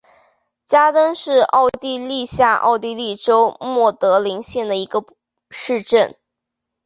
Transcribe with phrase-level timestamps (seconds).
[0.65, 5.05] 加登是奥地利下奥地利州默德林县的一个
[5.51, 6.17] 市镇。